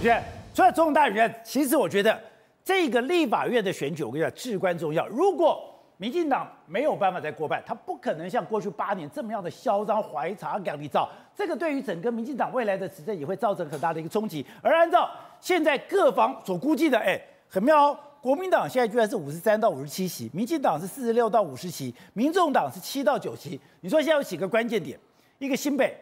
[0.00, 0.16] 是，
[0.54, 2.18] 除了总统大选，其实我觉得
[2.64, 5.04] 这个立法院的选举，我跟你讲至关重要。
[5.08, 5.60] 如果
[5.96, 14.46] 民进党没有办法再过半，他不可能像过去八年这么样的嚣张怀才两立造，这个对于整个民进党未来的执政也会造成很大的一个冲击。
[14.62, 23.60] 而按照现在各方所估计的，哎，很妙哦，国民党现在居然是五十三到五十七席，民进党是四十六到五十席，民众党是七到九席。
[23.80, 24.96] 你说现在有几个关键点？
[25.38, 25.96] 一个新北、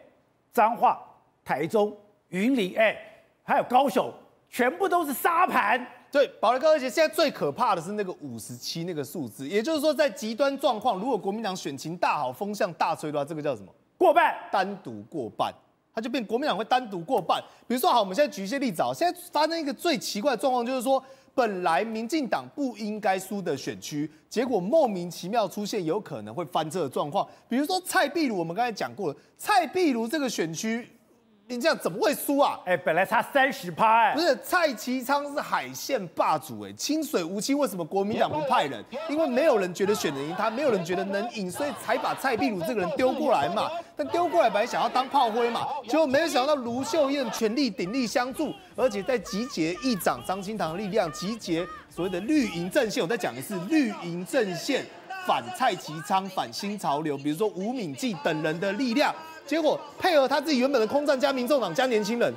[0.53, 1.01] 彰化、
[1.43, 1.91] 台中、
[2.29, 2.95] 云林，哎。
[3.47, 4.13] 还有高手，
[4.49, 5.79] 全部都是沙盘。
[6.11, 13.73] 对，宝来哥，而且现在最可怕的是那个五十七那个数字，也就是说，在极端状况，如果国民党选情大好，风向大吹的话，这个叫什么？
[13.97, 15.53] 过半，单独过半，
[15.93, 17.41] 它就变国民党会单独过半。
[17.65, 21.01] 比如说，好，我们现在举一些例子啊，现在发生一个最奇怪的状况，就是说，
[21.33, 27.25] 本来民进党不应该输的选区，结果莫名其妙出现有可能会翻车的状况。
[27.47, 30.85] 比如说蔡壁如，我们刚才讲过了，蔡壁如这个选区。
[31.49, 32.59] 你这样怎么会输啊？
[32.65, 38.83] 哎、欸，本来差三十趴，哎，不是蔡其昌是海线霸主，哎，清水无期，为什么国民党不派人？
[39.07, 43.71] 因为没有人觉得选得赢他，没有人觉得能赢，所以才把蔡壁如这个人丢过来嘛。
[43.95, 53.01] 但丢过来本来想要当炮灰嘛，结果没有想到卢秀燕全力鼎力相助，而且在集结议长张清堂的力量，集结所谓的绿营阵线。
[53.01, 54.85] 我再讲一次，绿营阵线
[55.25, 59.15] 反蔡其昌，反新潮流，比如说吴敏记等人的力量。
[59.47, 62.33] 结果配合他自己原本的空战加民众党加年轻人，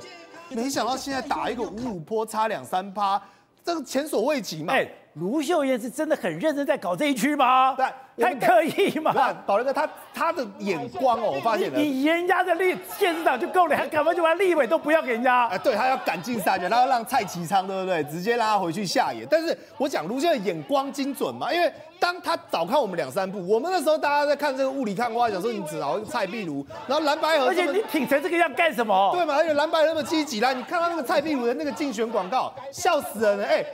[0.49, 3.21] 没想到现在打一个五五坡差两三趴，
[3.63, 4.73] 这个前所未及嘛。
[5.15, 7.75] 卢秀燕是真的很认真在搞这一区吗？
[7.75, 7.85] 对。
[8.19, 9.33] 太刻意嘛？
[9.47, 11.79] 宝来哥，他他的眼光哦，我发现了。
[11.79, 15.47] 你人家的立县市长就够了，还干嘛就把立委都不要给人家？
[15.47, 18.03] 哎，对他要赶尽杀绝，他要让蔡其昌，对不对？
[18.03, 19.25] 直接拉他回去下野。
[19.27, 29.11] 但是我讲卢秀燕眼光精准嘛，因为当他早看我们两三步，我们那时候大家在看这个雾里看花，想说你只熬蔡壁如，然后蓝白河，而且你挺成这个样干什么？
[29.13, 29.35] 对嘛？
[29.35, 33.65] 而且蓝白那么积极啦，你看到那个蔡壁如的那个竞选广告，笑死人了，哎。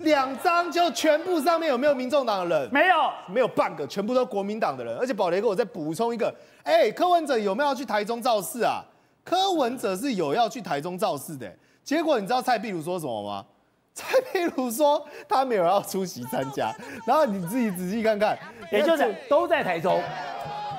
[0.00, 2.68] 两张就全部上面有没有民众党的人？
[2.72, 2.94] 没有，
[3.28, 4.96] 没有半个，全部都国民党的人。
[4.98, 8.84] 而且宝雷哥，我再补充一个，哎、欸，柯文哲有没有要去台中造势啊？
[9.24, 11.50] 柯文哲是有要去台中造势的。
[11.82, 13.44] 结果你知道蔡壁如说什么吗？
[13.94, 16.74] 蔡壁如说他没有要出席参加。
[17.06, 18.36] 然后你自己仔细看看，
[18.72, 20.02] 也就是都在台中，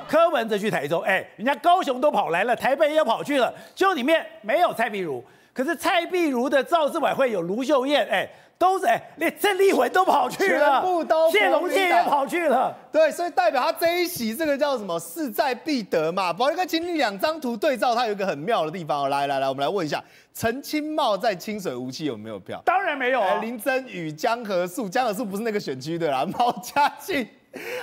[0.07, 5.23] 柯文哲去台中，哎、欸，人家高雄都跑来了，台北也跑去了，就里面没有蔡壁如。
[5.53, 8.29] 可是蔡壁如的造势晚会有卢秀燕，哎、欸。
[8.57, 12.73] 都是哎，连郑丽文都跑去了，全部都谢龙介也跑去了。
[12.91, 14.97] 对，所以代表他这一席，这个叫什么？
[14.99, 16.31] 势在必得嘛。
[16.31, 19.09] 宝杰哥，请你两张图对照，它有一个很妙的地方。
[19.09, 20.01] 来来来，我们来问一下，
[20.33, 22.61] 陈清茂在清水无期有没有票？
[22.65, 23.35] 当然没有啊。
[23.41, 26.25] 林真宇、江河树，江河树不是那个选区的啦。
[26.39, 27.27] 毛家庆，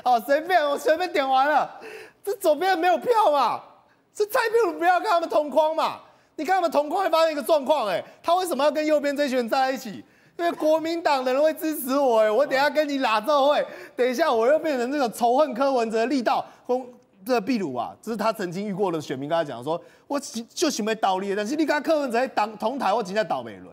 [0.03, 1.71] 哦，随便，我随便点完了。
[2.25, 3.61] 这左边没有票嘛？
[4.15, 6.01] 这蔡壁如不要跟他们同框嘛？
[6.37, 10.03] 你看他们同框会发生一个状况，哎，他为什么要跟右边这群人站在一起？
[10.43, 13.65] 因为国民党的人会支持我哎，我等一下跟你拉奏会，
[13.95, 16.45] 等一下我又变成这个仇恨柯文哲的力道。
[16.67, 16.85] 风
[17.25, 20.19] 这个壁如啊，这是他曾经遇过的选民跟他讲说，我
[20.53, 23.67] 就准备倒立，但是你跟柯文哲在当同台，我直接倒霉了。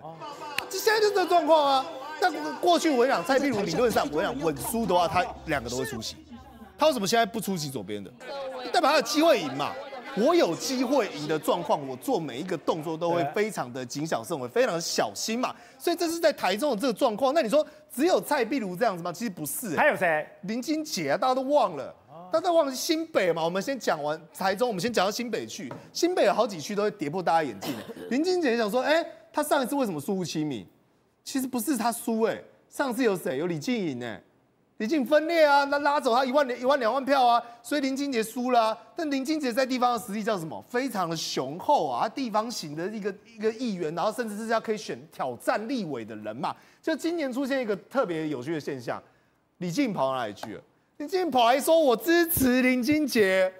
[0.69, 1.85] 这现在就是这个状况啊。
[2.21, 2.31] 但
[2.61, 6.17] 过去我讲蔡壁如理论上，我讲稳输的话，他两个都会出席。
[6.77, 8.11] 他为什么现在不出席左边的？
[8.71, 9.71] 代表他有机会赢嘛。
[10.17, 15.55] 我有机会赢的状况，我做每一个动作都会非常的谨小慎微，非常的小心嘛。
[15.77, 17.33] 所以这是在台中的这个状况。
[17.33, 19.11] 那你说只有蔡壁如这样子吗？
[19.13, 19.77] 其实不是、欸。
[19.77, 20.27] 还有谁？
[20.41, 21.95] 林金杰啊，大家都忘了。
[22.31, 23.43] 大家都忘了新北嘛？
[23.43, 25.71] 我们先讲完台中，我们先讲到新北去。
[25.91, 27.73] 新北有好几区都会跌破大家眼镜。
[28.11, 30.67] 林金杰想说，哎、欸，他上一次为什么输不起米？
[31.23, 33.37] 其实不是他输，哎，上次有谁？
[33.37, 34.19] 有李静颖呢？
[34.79, 38.77] 李静分裂啊，那拉走他一万一万两万票啊，所以林金杰输了啊。
[38.95, 40.63] 但林金杰在地方的实力叫什么？
[40.69, 46.55] 非常的雄厚啊，他地方型的一个一个议员，然后甚至是要可以选挑战立委的人嘛。
[46.81, 49.03] 就今年出现一个特别有趣的现象，
[49.57, 50.61] 李静跑到哪里去了？
[50.95, 53.53] 李静跑来说我支持林金杰，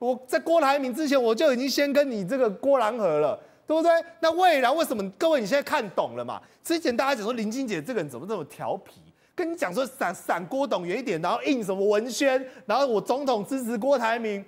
[0.00, 3.38] 我在郭台铭之前我就已经先跟你这个郭兰和了，
[3.68, 3.92] 对不对？
[4.18, 6.42] 那未来为什么各位你现在看懂了嘛？
[6.64, 8.94] 之前大家讲说林金杰这个人怎么这么调皮？
[9.36, 14.42] 跟你讲说闪闪郭董远一点，然后印什么文宣，然后我总统支持郭台铭，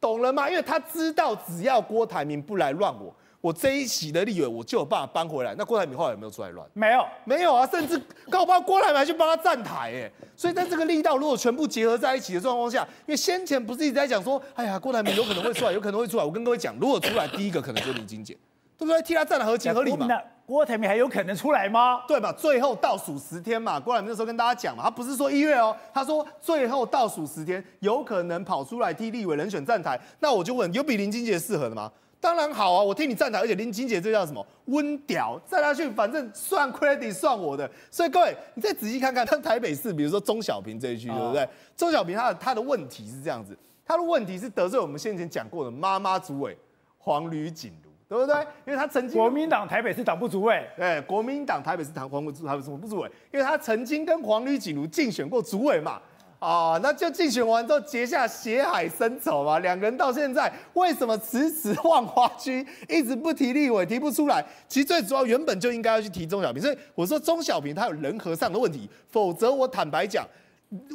[0.00, 0.50] 懂了吗？
[0.50, 5.54] 因为他知道只要郭台铭不来乱我，我这一席的立委我就有办法搬回来。
[5.56, 6.66] 那郭台铭后来有没有出来乱？
[6.72, 7.96] 没有，没有啊，甚至
[8.28, 10.10] 搞不好郭台铭还去帮他站台哎。
[10.36, 16.24] 所以在这个力道如果全部结合在一起的状况下，因为先前不是一直在讲说，哎呀，郭台铭有可能会出来，有可能会出来。
[16.24, 18.36] 我跟各位讲，如果出来，第一个可能就是林金杰，
[18.84, 19.02] 对不对？
[19.02, 20.08] 替他站的合情合理嘛。
[20.44, 22.02] 郭台铭还有可能出来吗？
[22.06, 22.32] 对吧？
[22.32, 29.98] 最后倒数十天嘛，郭台铭那时候跟大家讲嘛，他不是说一月哦，他说最后倒数十天有可能跑出来替立委人选站台。
[30.18, 31.90] 那我就问，有比林金杰适合的吗？
[32.20, 37.70] 当然好啊，我替你站台，而且林金杰这叫什么温屌，站下去反正算 credit 算我的。
[37.90, 41.48] 所以各位，你再仔细看看，像台北市，比如说钟小平这一区，对不对？
[41.76, 43.56] 钟小平他的他的问题是这样子，
[43.86, 46.58] 他的问题是得罪我们先前讲过的妈妈主委
[46.98, 48.36] 黄吕锦如，对不对？
[48.66, 55.98] 因为他曾经国民党台北市党部主委，对，国民党台北市党黄国台北市党部主委，因为他曾经跟黄吕锦如竞选过主委嘛。
[56.38, 59.60] 啊、哦，那就竞选完之后结下血海深仇嘛。
[59.60, 64.44] 两个人到现在为什么迟迟万花区一直不提立委，提不出来？
[64.66, 70.26] 其实最主要原本就应该要去提钟小平，所以我说钟小平他有人和上的问题，否则我坦白讲，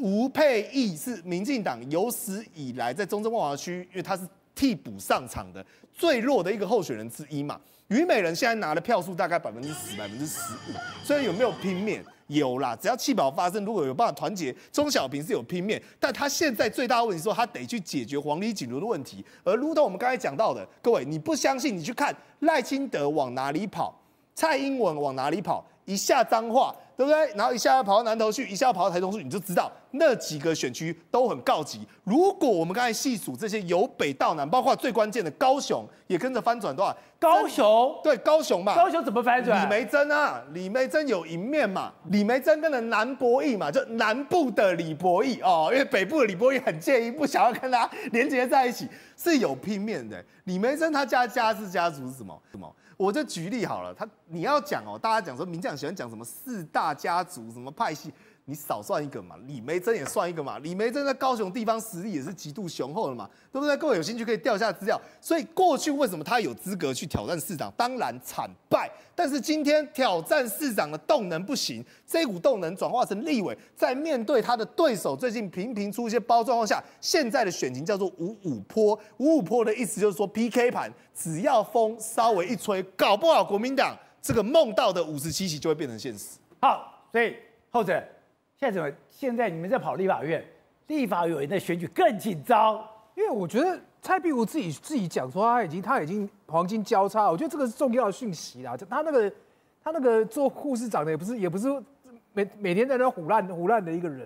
[0.02, 4.24] 吴佩义是民进党有史以来在中正万华区，因为他是
[4.58, 5.64] 替补上场的
[5.94, 7.60] 最弱的一个候选人之一嘛。
[7.90, 12.04] 虞美人现在拿的票数大概百分之十、百分之十五，所以有没有拼面？
[12.28, 19.24] 有啦，只要气保发生，如果有办法团结，钟小平是有拼面，但他现在最大的问题是说，他得去解决黄吕锦如的问题。
[19.46, 23.98] 而如同我们刚才讲到的，各位你不相信，你去看赖清德往哪里跑，
[24.36, 26.76] 蔡英文往哪里跑，一下脏话。
[26.98, 27.32] 对不对？
[27.36, 31.88] 然后一下要跑到南投去，一下要跑到台中去，你就知道那几个选区都很告急。
[32.04, 36.98] 如果我们刚才细数这些由北到南，包括最关键的高雄也跟着翻转多少？
[37.20, 38.76] 高雄对高雄嘛？
[38.76, 39.64] 高雄怎么翻转？
[39.64, 41.94] 李梅珍啊，李梅珍有赢面嘛？
[42.10, 50.24] 李梅珍跟着南博弈嘛，就南部的李博弈哦，因为北部的李博弈很介意，不想要跟他连接在一起，是有拼面的。
[50.46, 52.40] 李梅珍他家家是家族是什么？
[52.52, 52.76] 什么？
[52.98, 58.12] 我就举例好了，他你要讲哦，大家讲说民进党喜欢讲什么四大家族什么派系，
[58.50, 63.76] 你少算一个嘛，李梅珍也算一个嘛，李梅珍在高雄地方实力也是极度雄厚的嘛，对不对？
[63.76, 64.98] 各位有兴趣可以调下资料。
[65.20, 67.70] 所以过去为什么他有资格去挑战市长？
[67.76, 68.90] 当然惨败。
[69.14, 78.98] 但是今天挑战市长的动能不行，这股动能转化成立委，在面对他的对手最近频频出一些包状况下，现在的选情叫做五五坡。
[79.18, 86.38] 五五坡的意思就是说 PK 盘，只要风稍微一吹，搞不好国民党这个梦到的五十七席就会变成现实。
[86.62, 87.36] 好，所以
[87.72, 88.02] 后者
[88.60, 88.92] 现在怎么？
[89.10, 90.44] 现在你们在跑立法院，
[90.88, 92.76] 立法委员的选举更紧张，
[93.16, 93.80] 因为我觉得。
[94.00, 98.78] 蔡壁如自己自己讲说，他已经他已经黄金交叉，我觉得这个是重要的讯息啦。
[98.90, 99.30] 他那个
[99.84, 101.68] 他那个做护士长的也不是也不是
[102.32, 104.26] 每每天在那唬烂唬烂的一个人。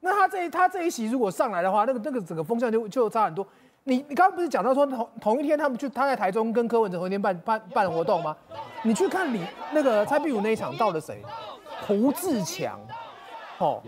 [0.00, 3.46] 那他这他这一席如果上来的话，那个那个整个风向就就差很多。
[3.84, 8.34] 你你刚刚不是讲到说同同一天他们去他在台中跟柯文哲同一天办办办活动吗？
[8.82, 9.42] 你去看李
[9.72, 11.22] 那个蔡壁如那一场到了谁？
[11.86, 12.80] 胡志强。
[13.58, 13.82] 哦，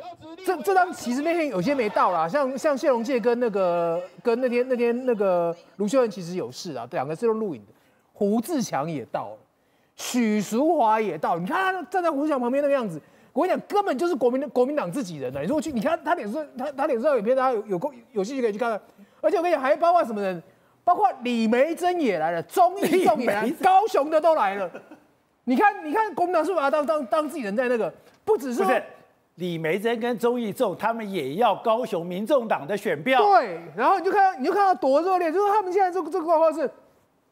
[0.45, 7.73] 这这张其实那天有些没到啦，像像谢龙介跟那个跟那天那天那个卢秀恩其实有事啊，两个是用录影的。
[8.13, 9.39] 胡志强也到了，
[9.97, 13.01] 许淑华也到，你看他站在胡志强旁边那个样子，
[13.33, 15.41] 我跟你讲，根本就是国民国民党自己人呢。
[15.41, 18.81] 你说去，你看他脸上他他脸上有片，大家有有空有兴趣可以去看看。
[19.21, 20.43] 而且我跟你讲，还包括什么人？
[20.83, 24.71] 包括李梅珍也来了，钟义仲也来，高雄的都来了。
[25.45, 27.93] 你看你看国民党是不是把他当当当自己人在那个？
[28.25, 28.63] 不只是。
[29.41, 33.21] 李梅珍跟周义仲，他们也要高雄民众党的选票。
[33.25, 36.71] 对，然后你就看，你就看到多热烈，就是他们现在这个这个状况是，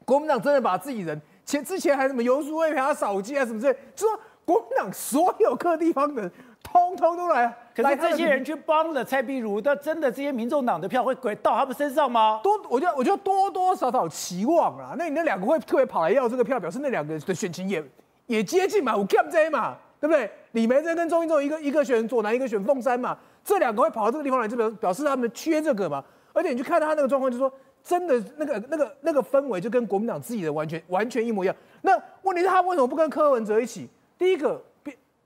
[0.07, 6.33] 国民党真的把自己人前之前还什么游淑慧陪他扫街啊什么之类，就说国民党所有各地方的人
[6.63, 7.55] 通通都来。
[7.77, 12.41] 可是这些人去帮了蔡壁如，那真的这些民众党的票会归到他们身上吗？
[12.43, 14.95] 多，我觉得我觉得多多少少期望啊。
[14.97, 17.85] 那你那两个会特别跑来要这个票，表示那两个的选情也
[18.27, 19.77] 也接近嘛，有 cap 这嘛。
[20.01, 20.31] 对不对？
[20.53, 26.05] 李梅珍跟钟义忠一个一个选左南，一个选凤山嘛，这两个会跑到这个地方来，就表表示他们缺这个嘛。
[26.33, 31.57] 而且你去看他那个状况，就是说真的那个那个那个氛围就跟国民党自己的完全完全一模一样。
[31.83, 33.89] 那问题是，他为什么不跟柯文哲一起？
[34.17, 34.63] 第一个，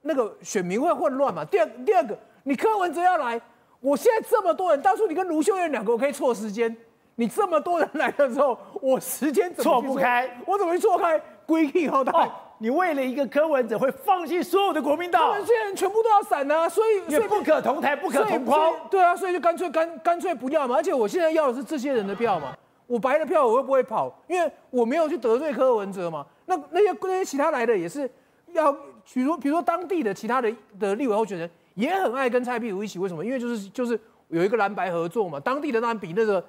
[0.02, 1.44] 那个选民会混乱嘛。
[1.44, 3.40] 第二，第二个，你柯文哲要来，
[3.80, 6.74] 我现在这么多人，当初你跟卢秀燕两个我可以错时间，
[7.16, 10.30] 你这么多人来的时候，我时间错不开？
[10.46, 11.20] 我怎么去错开？
[11.46, 12.30] 规定好大。
[12.62, 18.72] 哦你为了一个柯文哲会放弃所有的国民党，他们这些人全部都要散啊，所以也不可同台，不可同框。
[18.88, 20.76] 对啊，所以就干脆干干脆不要嘛。
[20.76, 24.16] 而且我现在要的是这些人的票嘛，我白的票我会不会跑？
[24.28, 26.24] 因为我没有去得罪柯文哲嘛。
[26.46, 28.08] 那那些那些其他来的也是
[28.52, 28.72] 要，
[29.12, 33.24] 比如比如说当地的其他的的立委候选人也很爱跟蔡壁如一起，为什么？
[33.24, 35.40] 因为就是就是有一个蓝白合作嘛。
[35.40, 36.44] 当地的当然比那个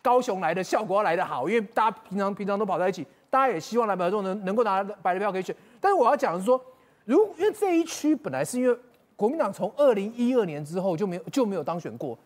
[0.00, 3.06] 高雄来的效果要来得好，因为大家平常平常都跑在一起。
[3.32, 6.62] 大家也希望蓝白合作能能够拿白的票可以选，但是我要讲的是说，
[7.06, 8.78] 如因为这一区本来是因为
[9.16, 12.18] 国民党从二零一二年之后就没有就没有当选过，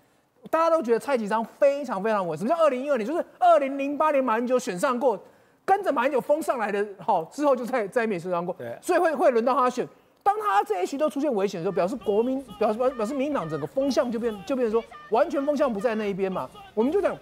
[0.51, 2.37] 大家都觉得蔡其昌非常非常稳。
[2.37, 3.07] 什么叫二零一二年？
[3.07, 5.17] 就是二零零八年马英九选上过，
[5.65, 9.87] 跟着马英九封上来的，好之后就再再没选上过，对，所以会会轮到他选。
[10.25, 16.51] 当他这一区都出现危险的时候，表示国民表示表表示民进党整个风向就变就变成说完全风向不在那一边嘛。
[16.75, 17.17] 我们就讲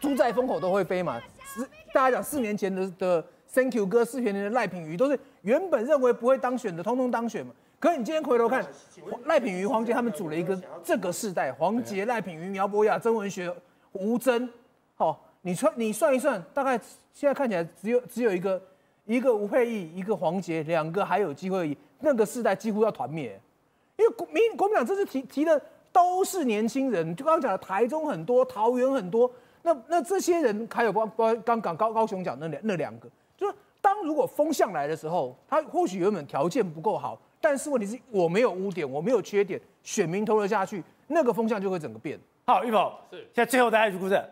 [0.00, 1.20] 猪在风口都会飞嘛。
[1.54, 7.52] 四大家讲四年前的的 Thank you 哥，四年前的赖品妤，都是原本认为不会当选的，通通当选嘛。
[7.78, 8.66] 可是你今天回头看，
[9.26, 13.54] 赖品妤、黄杰他们组了一个这个世代，黄杰、赖品妤、苗博雅、曾文学、
[13.92, 14.48] 吴峥，
[14.96, 16.80] 好，你算你算一算，大概
[17.12, 18.60] 现在看起来只有只有一个
[19.04, 23.38] 一个吴佩忆，一个黄杰，两个还有机会，那个世代几乎要团灭，
[23.96, 25.60] 因为国民国民党这次提提的
[25.92, 29.30] 都是年轻人，就刚刚讲的台中很多，桃园很多，
[29.66, 37.18] 那那这些人还有包包刚刚高高雄讲那两那两个，就是当如果风向来的时候，他或许原本条件不够好。
[37.40, 42.18] 但是问题是我没有污点，我没有缺点，选民投了下去，那个风向就会整个变。
[42.46, 44.22] 好，玉凤是现在最后大家估是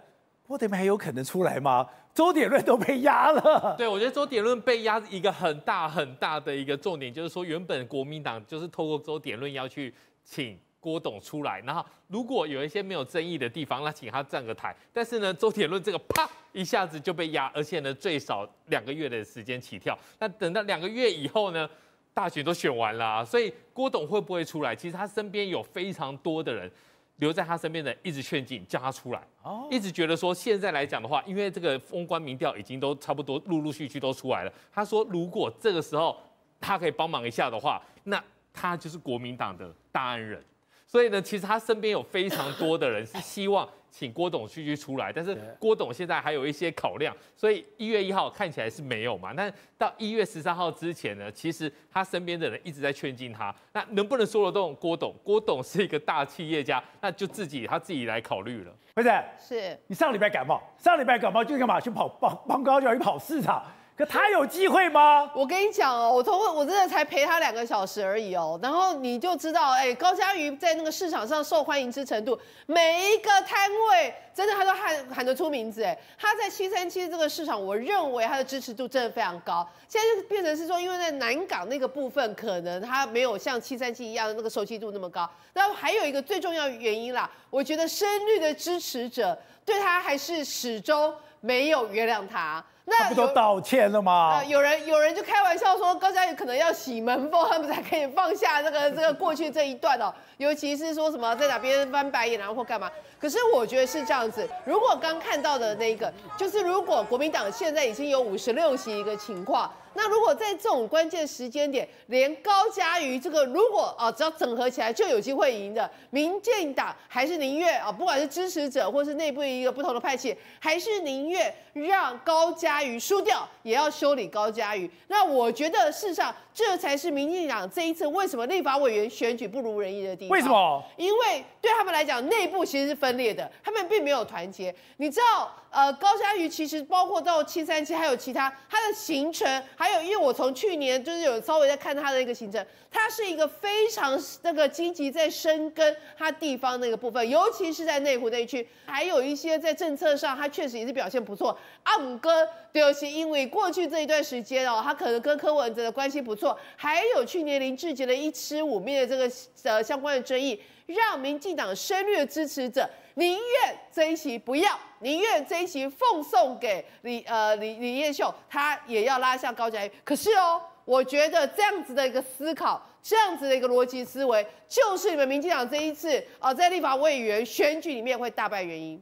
[0.47, 1.87] 郭台铭还有可能出来吗？
[2.15, 3.75] 周点论都被压了。
[3.77, 14.77] 对，我觉得周点论被压一个很大很大的一个重点，就是说原本国民党就是透过周点论要去请郭董出来，然后如果有一些没有争议的地方，那请他站个台。
[14.93, 19.97] 但是呢，周铁论这个啪一下子就被压，而且呢最少两个月的时间起跳。
[20.19, 21.71] 那等到两个月以后呢？
[22.15, 24.77] 大选都选完了啊，所以郭董会不会出来？
[24.77, 26.71] 其实他身边有非常多的人
[27.17, 29.27] 留在他身边的，一直劝进叫他出来，
[29.71, 34.53] 一直觉得说现在来讲的话，因为这个封关民调已经都差不多陆陆续续都出来了。
[34.71, 36.15] 他说如果这个时候
[36.61, 38.23] 他可以帮忙一下的话，那
[38.53, 40.45] 他就是国民党的大恩人。
[40.93, 43.67] 所以呢，其实他身边有非常多的人是希望。
[43.91, 49.35] 请郭董继续出来，但是郭董现在还有一些考量，所以一月一号看起来是没有嘛。
[49.37, 53.55] 但到一月十三号之前呢，其实他身边的人一直在劝进他。
[53.75, 55.15] 那能不能说得动郭董？
[55.23, 58.73] 郭董是一个大企业家，那就自己他自己来考虑了。
[58.95, 61.79] 不是，是你上礼拜感冒，上礼拜感冒就干嘛？
[61.79, 63.63] 去跑帮帮高教去跑市场。
[63.95, 65.31] 可他有机会吗？
[65.35, 79.69] 我跟你讲哦，我从我真的才陪他两个小时而已哦，然后你就知道，哎，高嘉瑜在那个市场上受欢迎之程度，每一个摊位真的他都喊喊得出名字，哎，他在七三七这个市场，我认为他的支持度真的非常高。
[79.87, 85.29] 现在就变成是说，因为在南港那个部分，可能他没有像七三七一样那个熟悉度那么高。
[85.53, 92.65] 那还有一个最重要原因啦，我觉得深绿的支持者对他还是始终没有原谅他。
[92.85, 94.39] 那不都道歉了吗？
[94.39, 100.13] 呃、有人有人就开玩笑说，高嘉瑜可能要洗门风，他们才可以放下这个这个过去这一段哦。
[100.37, 102.91] 尤其是说什么在哪边翻白眼然后或干嘛。
[103.21, 109.71] 可是我觉得是这样子，如果刚看到的那个，就是如果国民党现在已经有五十六席一个情况。
[109.95, 124.91] 那如果在这种关键时间点，连高嘉瑜这个如果啊只要整合起来就有机会赢的，民进党还是宁愿啊，不管是支持者或是内部一个不同的派系，还是宁愿让高嘉瑜输掉，也要修理高嘉瑜。
[125.09, 130.31] 那我觉得事实上这才是民进党这一次为什么立法委员选举不如人意的地方。
[130.31, 130.83] 为什么？
[130.97, 134.75] 因为对他们来讲，内部其实是分裂的，他们并没有团结。
[134.97, 135.51] 你知道？
[135.73, 151.59] 呃，高嘉瑜其实包括到七三七，还有其他他的行程，还有因为我从去年就是有稍微在看他的一个行程，他是一个非常那个积极在深耕他地方那个部分，尤其是在内湖那一区，还有一些在政策上，他确实也是表现不错。
[151.85, 162.89] 阿五哥就是因为过去这一段时间哦，他可能跟柯文哲的关系不错，还有去年林志杰的一吃五面的这个呃相关的争议，让民进党深绿支持者。
[163.15, 169.93] 宁愿这一席不要，宁愿这一席奉送给李呃李李彦秀，他也要拉下高嘉瑜。
[170.03, 178.99] 可是哦，我觉得这样子的一个思考，这样子的一个逻辑思维，就是你们民进党这一次啊、呃、在立法委员选举里面会大败原因。